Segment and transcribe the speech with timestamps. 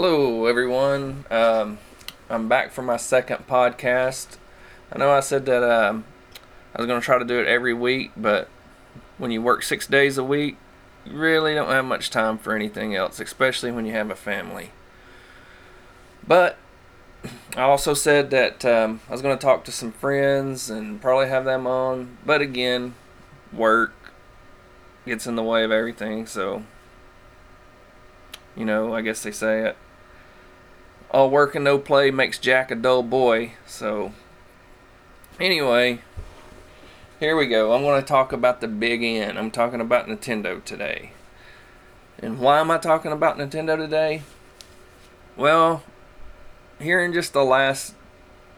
[0.00, 1.24] Hello, everyone.
[1.28, 1.78] Um,
[2.30, 4.36] I'm back for my second podcast.
[4.92, 6.04] I know I said that um,
[6.72, 8.48] I was going to try to do it every week, but
[9.16, 10.56] when you work six days a week,
[11.04, 14.70] you really don't have much time for anything else, especially when you have a family.
[16.24, 16.58] But
[17.56, 21.26] I also said that um, I was going to talk to some friends and probably
[21.26, 22.94] have them on, but again,
[23.52, 23.94] work
[25.04, 26.62] gets in the way of everything, so
[28.54, 29.76] you know, I guess they say it.
[31.10, 33.52] All work and no play makes Jack a dull boy.
[33.66, 34.12] So,
[35.40, 36.00] anyway,
[37.18, 37.72] here we go.
[37.72, 39.38] I'm going to talk about the big N.
[39.38, 41.12] I'm talking about Nintendo today.
[42.18, 44.22] And why am I talking about Nintendo today?
[45.36, 45.82] Well,
[46.78, 47.94] here in just the last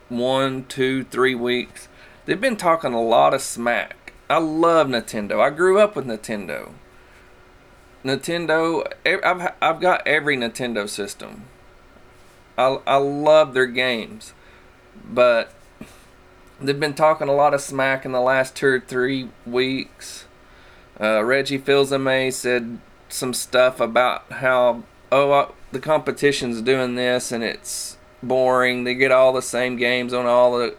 [0.08, 1.88] one, two, three weeks,
[2.24, 4.12] they've been talking a lot of smack.
[4.28, 5.40] I love Nintendo.
[5.40, 6.72] I grew up with Nintendo.
[8.04, 11.44] Nintendo, I've I've got every Nintendo system.
[12.60, 14.34] I I love their games,
[15.08, 15.52] but
[16.60, 20.26] they've been talking a lot of smack in the last two or three weeks.
[21.00, 27.42] Uh, Reggie Fils-Aimé said some stuff about how oh uh, the competition's doing this and
[27.42, 28.84] it's boring.
[28.84, 30.76] They get all the same games on all the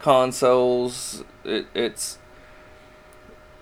[0.00, 1.22] consoles.
[1.44, 2.18] It, it's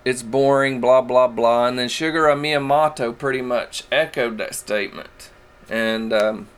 [0.06, 1.66] it's boring, blah blah blah.
[1.66, 5.30] And then Shigeru Miyamoto pretty much echoed that statement
[5.69, 6.48] and um,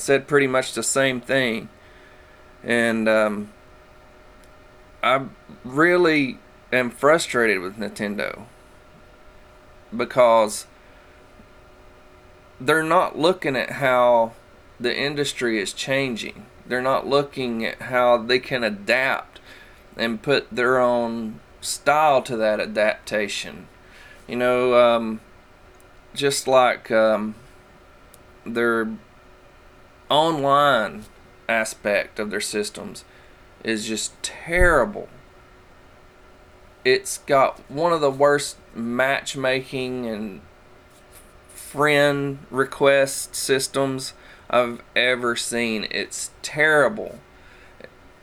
[0.00, 1.68] said pretty much the same thing.
[2.62, 3.52] And um,
[5.02, 5.26] I
[5.64, 6.38] really
[6.72, 8.44] am frustrated with Nintendo
[9.96, 10.66] because
[12.60, 14.32] they're not looking at how
[14.80, 16.46] the industry is changing.
[16.66, 19.40] They're not looking at how they can adapt
[19.96, 23.68] and put their own style to that adaptation.
[24.26, 25.20] You know, um,
[26.14, 27.34] just like um,
[28.44, 28.88] their
[30.08, 31.04] online
[31.48, 33.04] aspect of their systems
[33.64, 35.08] is just terrible.
[36.84, 40.40] It's got one of the worst matchmaking and
[41.48, 44.14] friend request systems
[44.48, 45.86] I've ever seen.
[45.90, 47.18] It's terrible.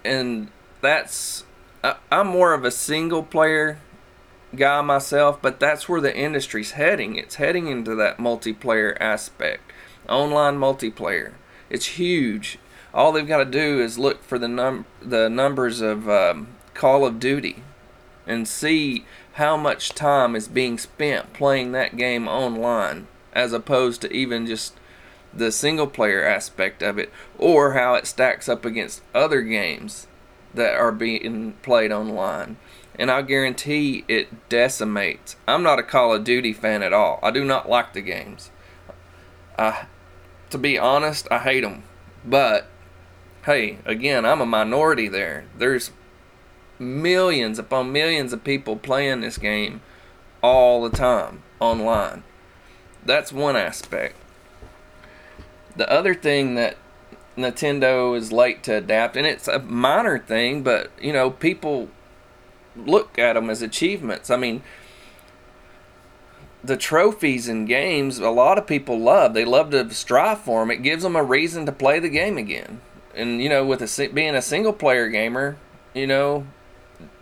[0.05, 0.49] And
[0.81, 1.43] that's
[1.83, 3.79] I, am more of a single player
[4.55, 7.17] guy myself, but that's where the industry's heading.
[7.17, 9.71] It's heading into that multiplayer aspect,
[10.07, 11.33] online multiplayer.
[11.73, 12.59] It's huge.
[12.93, 17.03] All they've got to do is look for the num the numbers of um, Call
[17.03, 17.63] of Duty,
[18.27, 24.13] and see how much time is being spent playing that game online, as opposed to
[24.13, 24.75] even just
[25.33, 30.05] the single player aspect of it, or how it stacks up against other games
[30.53, 32.57] that are being played online.
[32.99, 35.37] And I guarantee it decimates.
[35.47, 37.17] I'm not a Call of Duty fan at all.
[37.23, 38.51] I do not like the games.
[39.57, 39.87] I,
[40.53, 41.83] to be honest, I hate them.
[42.23, 42.67] But
[43.45, 45.45] hey, again, I'm a minority there.
[45.57, 45.91] There's
[46.79, 49.81] millions upon millions of people playing this game
[50.43, 52.23] all the time online.
[53.03, 54.15] That's one aspect.
[55.75, 56.77] The other thing that
[57.35, 61.89] Nintendo is late to adapt, and it's a minor thing, but you know, people
[62.75, 64.29] look at them as achievements.
[64.29, 64.61] I mean,
[66.63, 69.33] the trophies and games, a lot of people love.
[69.33, 70.71] They love to strive for them.
[70.71, 72.81] It gives them a reason to play the game again.
[73.13, 75.57] And you know, with a, being a single player gamer,
[75.93, 76.47] you know,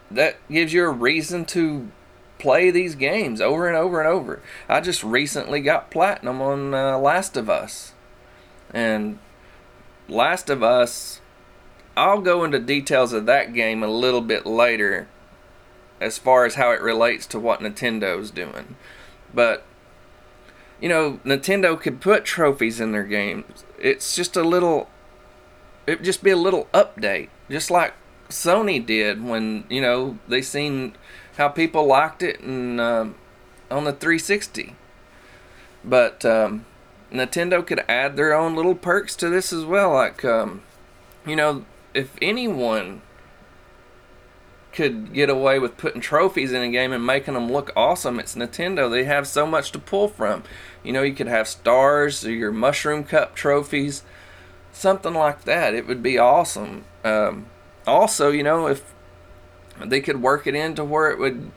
[0.10, 1.92] that gives you a reason to
[2.38, 4.42] play these games over and over and over.
[4.70, 7.94] I just recently got platinum on uh, Last of Us,
[8.74, 9.20] and
[10.08, 11.22] Last of Us,
[11.98, 15.08] I'll go into details of that game a little bit later
[16.00, 18.76] as far as how it relates to what Nintendo's doing.
[19.34, 19.64] But
[20.80, 23.64] you know, Nintendo could put trophies in their games.
[23.80, 24.90] It's just a little
[25.88, 27.94] it just be a little update, just like
[28.30, 30.96] Sony did when, you know, they seen
[31.38, 33.16] how people liked it and um,
[33.70, 34.76] on the 360.
[35.84, 36.66] But um,
[37.12, 39.94] Nintendo could add their own little perks to this as well.
[39.94, 40.62] Like, um,
[41.26, 43.02] you know, if anyone
[44.72, 48.36] could get away with putting trophies in a game and making them look awesome, it's
[48.36, 48.90] Nintendo.
[48.90, 50.44] They have so much to pull from.
[50.84, 54.04] You know, you could have stars or your Mushroom Cup trophies,
[54.72, 55.74] something like that.
[55.74, 56.86] It would be awesome.
[57.04, 57.48] Um,
[57.86, 58.94] also, you know, if
[59.84, 61.52] they could work it into where it would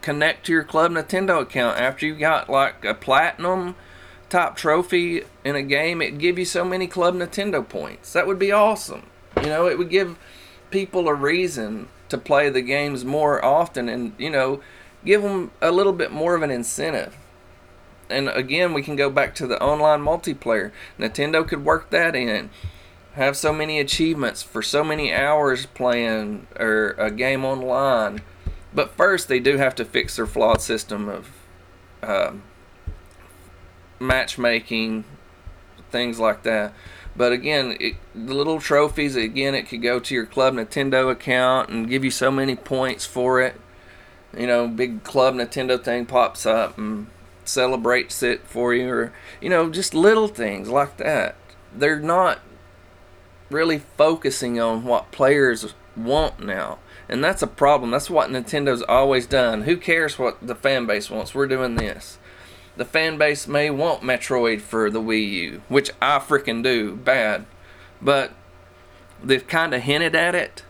[0.00, 3.74] connect to your Club Nintendo account after you got like a platinum
[4.28, 8.12] top trophy in a game, it'd give you so many Club Nintendo points.
[8.12, 9.04] That would be awesome.
[9.42, 10.18] You know, it would give
[10.70, 14.60] people a reason to play the games more often and, you know,
[15.04, 17.16] give them a little bit more of an incentive.
[18.10, 20.70] and again, we can go back to the online multiplayer.
[20.98, 22.50] Nintendo could work that in.
[23.14, 28.22] Have so many achievements for so many hours playing or a game online.
[28.72, 31.28] But first, they do have to fix their flawed system of
[32.02, 32.42] um,
[33.98, 35.04] matchmaking,
[35.90, 36.72] things like that.
[37.18, 41.68] But again, it, the little trophies, again, it could go to your Club Nintendo account
[41.68, 43.60] and give you so many points for it.
[44.36, 47.08] You know, big Club Nintendo thing pops up and
[47.44, 51.34] celebrates it for you, or, you know, just little things like that.
[51.74, 52.38] They're not
[53.50, 56.78] really focusing on what players want now.
[57.08, 57.90] And that's a problem.
[57.90, 59.62] That's what Nintendo's always done.
[59.62, 61.34] Who cares what the fan base wants?
[61.34, 62.17] We're doing this
[62.78, 67.44] the fan base may want Metroid for the Wii U, which I freaking do bad,
[68.00, 68.32] but
[69.22, 70.62] they've kind of hinted at it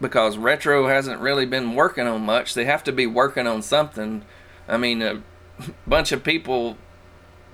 [0.00, 2.54] because Retro hasn't really been working on much.
[2.54, 4.24] They have to be working on something.
[4.68, 5.22] I mean, a
[5.86, 6.78] bunch of people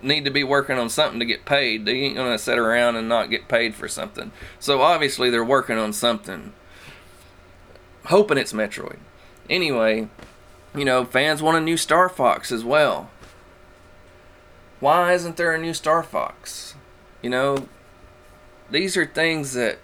[0.02, 1.86] need to be working on something to get paid.
[1.86, 4.32] They ain't gonna sit around and not get paid for something.
[4.60, 6.52] So obviously they're working on something.
[8.04, 8.98] Hoping it's Metroid.
[9.48, 10.08] Anyway,
[10.74, 13.08] you know, fans want a new Star Fox as well.
[14.80, 16.74] Why isn't there a new Star Fox?
[17.22, 17.68] You know,
[18.70, 19.78] these are things that.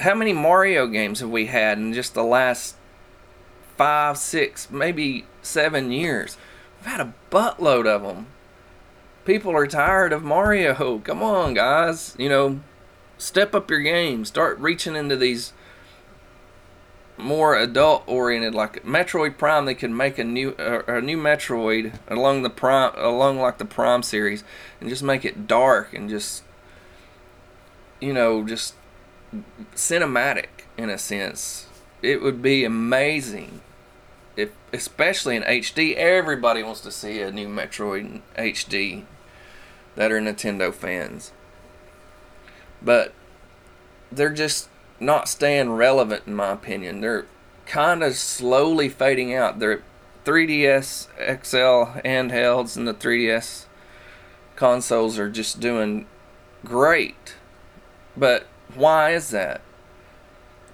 [0.00, 2.74] How many Mario games have we had in just the last
[3.76, 6.36] five, six, maybe seven years?
[6.80, 8.26] We've had a buttload of them.
[9.24, 10.98] People are tired of Mario.
[10.98, 12.16] Come on, guys.
[12.18, 12.60] You know,
[13.18, 14.24] step up your game.
[14.24, 15.52] Start reaching into these
[17.16, 21.98] more adult oriented like Metroid Prime they could make a new uh, a new Metroid
[22.08, 24.42] along the prime along like the Prime series
[24.80, 26.42] and just make it dark and just
[28.00, 28.74] you know just
[29.74, 31.66] cinematic in a sense.
[32.02, 33.60] It would be amazing
[34.36, 39.04] if especially in HD everybody wants to see a new Metroid HD
[39.94, 41.32] that are Nintendo fans.
[42.82, 43.14] But
[44.10, 44.68] they're just
[45.00, 47.00] not staying relevant in my opinion.
[47.00, 47.26] They're
[47.66, 49.58] kind of slowly fading out.
[49.58, 49.82] They're
[50.24, 51.08] 3DS
[51.42, 53.66] XL handhelds and the 3DS
[54.56, 56.06] consoles are just doing
[56.64, 57.34] great.
[58.16, 59.60] But why is that?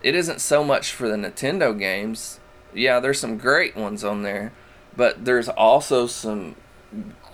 [0.03, 2.41] It isn't so much for the Nintendo games.
[2.73, 4.53] Yeah, there's some great ones on there,
[4.97, 6.57] but there's also some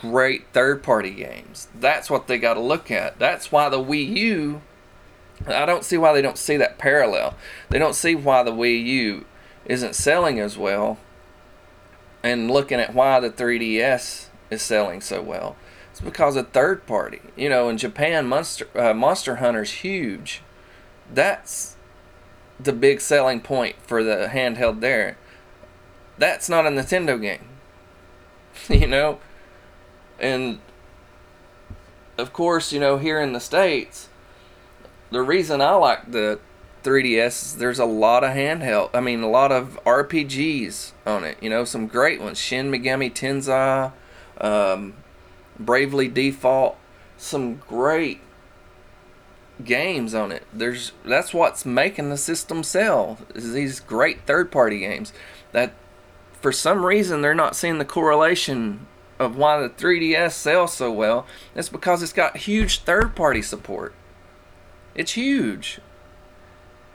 [0.01, 1.69] great third party games.
[1.75, 3.19] That's what they got to look at.
[3.19, 4.63] That's why the Wii U
[5.47, 7.35] I don't see why they don't see that parallel.
[7.69, 9.27] They don't see why the Wii U
[9.67, 10.99] isn't selling as well,
[12.23, 15.57] and looking at why the 3DS is selling so well.
[15.91, 17.21] It's because of third party.
[17.37, 20.43] You know, in Japan, Monster uh, Monster Hunter's huge.
[21.13, 21.77] That's
[22.59, 25.17] the big selling point for the handheld there.
[26.19, 27.49] That's not a Nintendo game.
[28.69, 29.21] you know,
[30.19, 30.61] and
[32.19, 34.09] of course, you know, here in the states
[35.11, 36.41] the reason I like the
[36.83, 38.91] 3DS is there's a lot of handheld.
[38.95, 41.37] I mean, a lot of RPGs on it.
[41.41, 43.93] You know, some great ones: Shin Megami Tensei,
[44.41, 44.95] um,
[45.59, 46.77] Bravely Default.
[47.19, 48.21] Some great
[49.65, 50.45] games on it.
[50.53, 53.19] There's that's what's making the system sell.
[53.35, 55.13] Is these great third-party games
[55.53, 55.73] that
[56.41, 58.87] for some reason they're not seeing the correlation
[59.19, 61.27] of why the 3DS sells so well.
[61.55, 63.95] It's because it's got huge third-party support.
[64.97, 65.79] It's huge.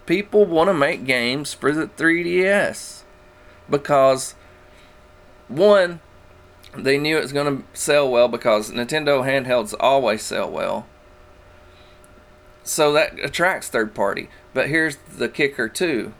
[0.08, 3.04] People want to make games for the 3DS
[3.70, 4.34] because
[5.48, 6.02] one,
[6.76, 10.88] they knew it was going to sell well because Nintendo handhelds always sell well.
[12.64, 14.30] So that attracts third party.
[14.54, 16.14] But here's the kicker too.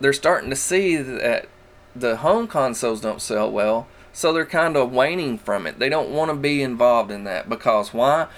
[0.00, 1.48] They're starting to see that
[1.94, 5.78] the home consoles don't sell well, so they're kind of waning from it.
[5.78, 8.28] They don't want to be involved in that because why?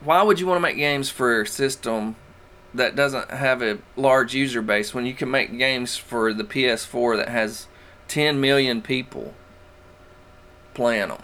[0.00, 2.16] Why would you want to make games for a system
[2.74, 7.16] that doesn't have a large user base when you can make games for the PS4
[7.16, 7.66] that has
[8.08, 9.34] 10 million people
[10.74, 11.22] playing them?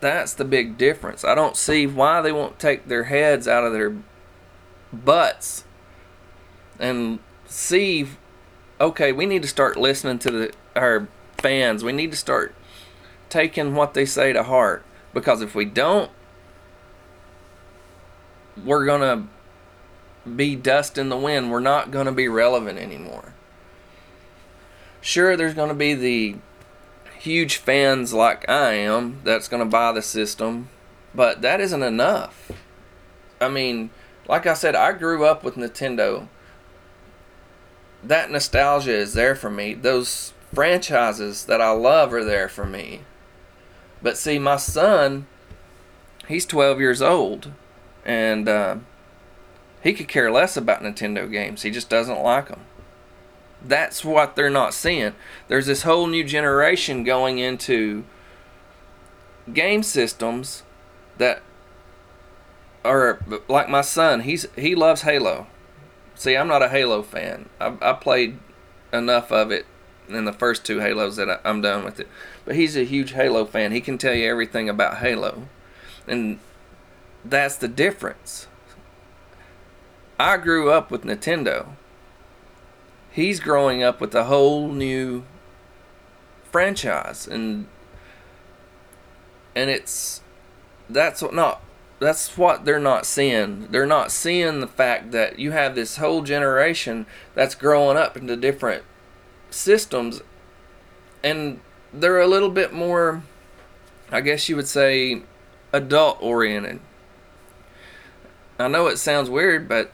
[0.00, 1.24] That's the big difference.
[1.24, 3.96] I don't see why they won't take their heads out of their
[4.92, 5.64] butts
[6.78, 8.06] and see
[8.80, 11.82] okay, we need to start listening to the our fans.
[11.82, 12.54] We need to start
[13.28, 16.10] taking what they say to heart because if we don't
[18.64, 21.50] we're to be dust in the wind.
[21.50, 23.34] We're not to be relevant anymore.
[25.00, 26.36] Sure, there's to be the
[27.18, 30.68] huge fans like I am that's to buy the system,
[31.14, 32.50] but that isn't enough.
[33.40, 33.90] I mean,
[34.28, 36.28] like I said, I grew up with Nintendo.
[38.02, 39.74] That nostalgia is there for me.
[39.74, 43.00] Those franchises that I love are there for me.
[44.02, 45.26] But see, my son,
[46.28, 47.52] he's 12 years old,
[48.06, 48.76] and uh,
[49.82, 51.62] he could care less about Nintendo games.
[51.62, 52.60] He just doesn't like them.
[53.60, 55.14] That's what they're not seeing.
[55.48, 58.04] There's this whole new generation going into
[59.52, 60.62] game systems
[61.18, 61.42] that
[62.84, 64.20] are like my son.
[64.20, 65.48] He's he loves Halo.
[66.14, 67.48] See, I'm not a Halo fan.
[67.60, 68.38] I, I played
[68.92, 69.66] enough of it
[70.08, 72.08] in the first two Halos that I, I'm done with it.
[72.44, 73.72] But he's a huge Halo fan.
[73.72, 75.48] He can tell you everything about Halo,
[76.06, 76.38] and
[77.30, 78.46] that's the difference.
[80.18, 81.68] I grew up with Nintendo.
[83.10, 85.24] He's growing up with a whole new
[86.50, 87.66] franchise and
[89.54, 90.22] and it's
[90.88, 91.60] that's what not
[91.98, 93.68] that's what they're not seeing.
[93.70, 98.36] They're not seeing the fact that you have this whole generation that's growing up into
[98.36, 98.84] different
[99.50, 100.20] systems
[101.24, 101.60] and
[101.92, 103.22] they're a little bit more
[104.12, 105.22] I guess you would say
[105.72, 106.80] adult oriented.
[108.58, 109.92] I know it sounds weird, but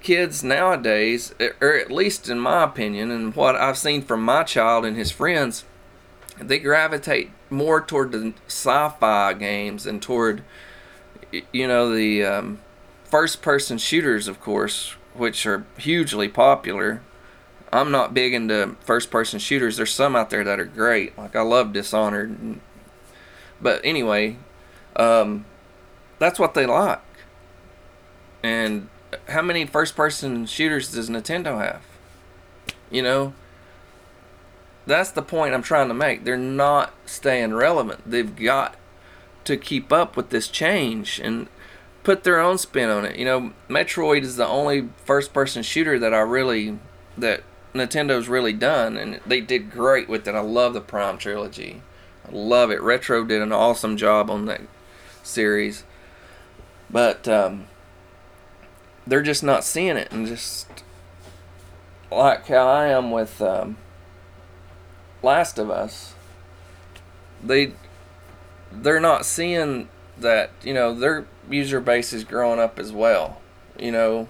[0.00, 4.84] kids nowadays, or at least in my opinion, and what I've seen from my child
[4.84, 5.64] and his friends,
[6.38, 10.42] they gravitate more toward the sci-fi games and toward,
[11.52, 12.58] you know, the um,
[13.04, 17.00] first-person shooters, of course, which are hugely popular.
[17.72, 19.76] I'm not big into first-person shooters.
[19.76, 21.16] There's some out there that are great.
[21.16, 22.60] Like I love Dishonored,
[23.60, 24.36] but anyway,
[24.96, 25.46] um,
[26.18, 27.00] that's what they like,
[28.46, 28.88] and
[29.28, 31.82] how many first person shooters does Nintendo have?
[32.90, 33.32] You know,
[34.86, 36.24] that's the point I'm trying to make.
[36.24, 38.08] They're not staying relevant.
[38.08, 38.76] They've got
[39.44, 41.48] to keep up with this change and
[42.04, 43.16] put their own spin on it.
[43.16, 46.78] You know, Metroid is the only first person shooter that I really
[47.18, 47.42] that
[47.74, 50.34] Nintendo's really done and they did great with it.
[50.34, 51.82] I love the Prime trilogy.
[52.26, 52.80] I love it.
[52.80, 54.60] Retro did an awesome job on that
[55.24, 55.82] series.
[56.88, 57.66] But um,
[59.06, 60.66] they're just not seeing it and just
[62.10, 63.76] like how I am with um,
[65.22, 66.14] Last of Us.
[67.42, 67.72] They
[68.72, 73.40] they're not seeing that you know their user base is growing up as well.
[73.78, 74.28] You know,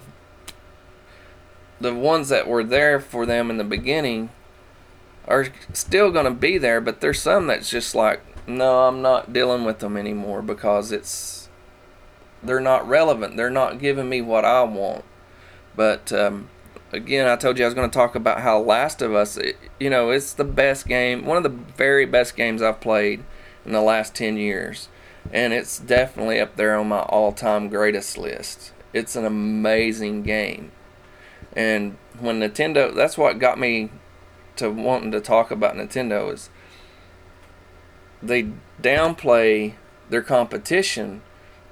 [1.80, 4.30] the ones that were there for them in the beginning
[5.28, 9.32] are still going to be there, but there's some that's just like, no, I'm not
[9.32, 11.35] dealing with them anymore because it's
[12.46, 13.36] they're not relevant.
[13.36, 15.04] They're not giving me what I want.
[15.74, 16.48] But um,
[16.92, 19.56] again, I told you I was going to talk about how Last of Us, it,
[19.78, 23.24] you know, it's the best game, one of the very best games I've played
[23.64, 24.88] in the last 10 years.
[25.32, 28.72] And it's definitely up there on my all time greatest list.
[28.92, 30.70] It's an amazing game.
[31.54, 33.90] And when Nintendo, that's what got me
[34.56, 36.48] to wanting to talk about Nintendo is
[38.22, 38.50] they
[38.80, 39.74] downplay
[40.08, 41.22] their competition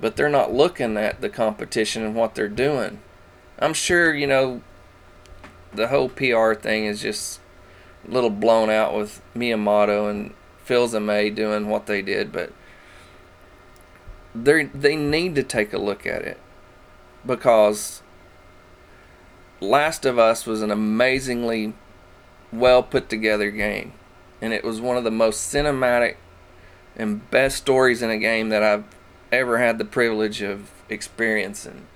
[0.01, 3.01] but they're not looking at the competition and what they're doing.
[3.59, 4.63] I'm sure, you know,
[5.73, 7.41] the whole PR thing is just
[8.07, 10.35] a little blown out with Miyamoto and
[10.65, 12.53] Phil May doing what they did, but
[14.35, 16.39] they they need to take a look at it
[17.25, 18.03] because
[19.61, 21.75] Last of Us was an amazingly
[22.53, 23.93] well put together game,
[24.41, 26.17] and it was one of the most cinematic
[26.97, 28.85] and best stories in a game that I've
[29.39, 31.87] ever had the privilege of experiencing.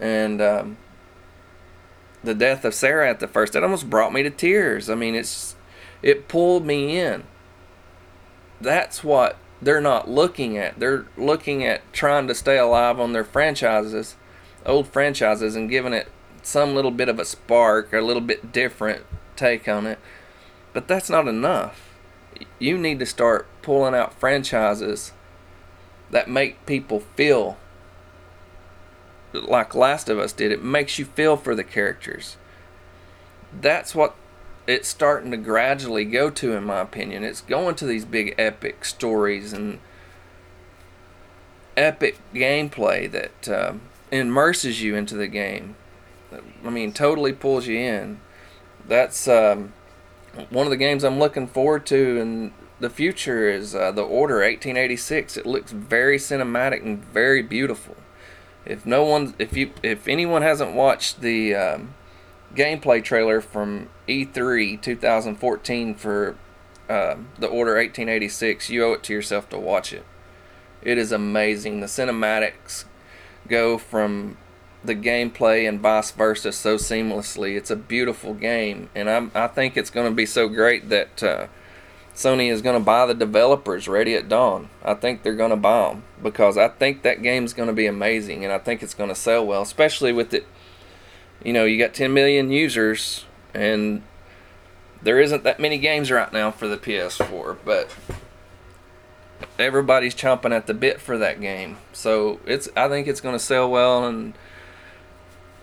[0.00, 0.76] And um,
[2.22, 4.88] the death of Sarah at the first, it almost brought me to tears.
[4.88, 5.56] I mean, it's
[6.02, 7.24] it pulled me in.
[8.60, 10.78] That's what they're not looking at.
[10.78, 14.16] They're looking at trying to stay alive on their franchises,
[14.64, 16.08] old franchises, and giving it
[16.42, 19.04] some little bit of a spark a little bit different
[19.36, 19.98] take on it.
[20.72, 21.94] But that's not enough.
[22.58, 25.12] You need to start pulling out franchises
[26.10, 27.56] that make people feel
[29.32, 30.52] like Last of Us did.
[30.52, 32.36] It makes you feel for the characters.
[33.52, 34.14] That's what
[34.66, 37.24] it's starting to gradually go to, in my opinion.
[37.24, 39.80] It's going to these big epic stories and
[41.76, 43.74] epic gameplay that uh,
[44.10, 45.76] immerses you into the game.
[46.64, 48.20] I mean, totally pulls you in.
[48.86, 49.72] That's um,
[50.50, 54.36] one of the games I'm looking forward to, and the future is uh, the Order
[54.36, 55.36] 1886.
[55.36, 57.96] It looks very cinematic and very beautiful.
[58.64, 61.94] If no one, if you, if anyone hasn't watched the um,
[62.54, 66.36] gameplay trailer from E3 2014 for
[66.88, 70.04] uh, the Order 1886, you owe it to yourself to watch it.
[70.82, 71.80] It is amazing.
[71.80, 72.84] The cinematics
[73.46, 74.38] go from
[74.82, 77.56] the gameplay and vice versa so seamlessly.
[77.56, 81.22] It's a beautiful game, and I'm, I think it's going to be so great that
[81.22, 81.46] uh,
[82.20, 84.68] Sony is going to buy the developers Ready at Dawn.
[84.84, 87.86] I think they're going to buy them because I think that game's going to be
[87.86, 90.46] amazing, and I think it's going to sell well, especially with it.
[91.42, 93.24] You know, you got 10 million users,
[93.54, 94.02] and
[95.00, 97.96] there isn't that many games right now for the PS4, but
[99.58, 101.78] everybody's chomping at the bit for that game.
[101.94, 104.34] So it's I think it's going to sell well and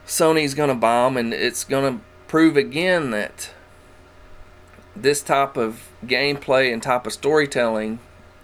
[0.07, 3.51] Sony's going to bomb and it's going to prove again that
[5.01, 7.99] this type of gameplay and type of storytelling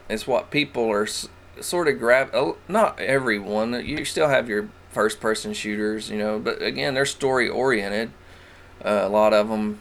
[0.09, 1.27] is what people are s-
[1.61, 2.33] sort of grab
[2.67, 7.47] not everyone you still have your first person shooters you know but again they're story
[7.49, 8.11] oriented
[8.83, 9.79] uh, a lot of them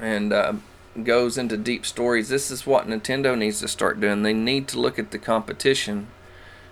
[0.00, 0.54] and uh,
[1.02, 2.28] goes into deep stories.
[2.28, 4.22] This is what Nintendo needs to start doing.
[4.22, 6.08] They need to look at the competition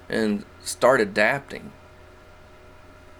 [0.08, 1.72] and start adapting.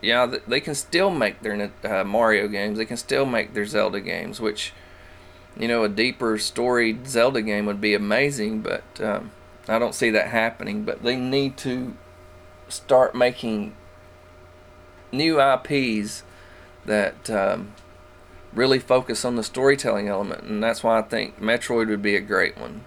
[0.03, 2.79] Yeah, they can still make their uh, Mario games.
[2.79, 4.73] They can still make their Zelda games, which,
[5.59, 9.31] you know, a deeper storied Zelda game would be amazing, but um,
[9.69, 10.85] I don't see that happening.
[10.85, 11.97] But they need to
[12.69, 13.75] start making
[15.13, 16.23] new IPs
[16.87, 17.73] that um,
[18.53, 22.21] really focus on the storytelling element, and that's why I think Metroid would be a
[22.21, 22.85] great one.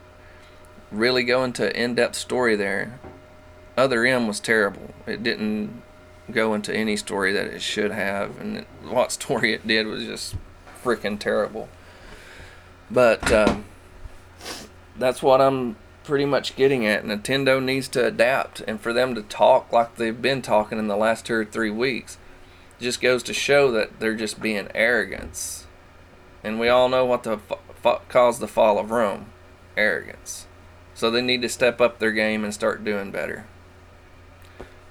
[0.91, 3.00] Really go into in-depth story there.
[3.75, 4.93] Other M was terrible.
[5.08, 5.82] It didn't
[6.32, 10.36] go into any story that it should have, and what story it did was just
[10.84, 11.70] freaking terrible.
[12.92, 13.66] But um,
[14.98, 17.04] that's what I'm pretty much getting at.
[17.04, 20.98] Nintendo needs to adapt, and for them to talk like they've been talking in the
[20.98, 22.18] last two or three weeks
[22.80, 25.66] just goes to show that they're just being arrogance.
[26.44, 27.40] And we all know what the
[28.10, 29.28] caused the fall of Rome
[29.78, 30.46] arrogance.
[30.94, 33.46] So they need to step up their game and start doing better.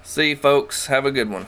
[0.01, 0.87] See folks.
[0.87, 1.45] Have a good one.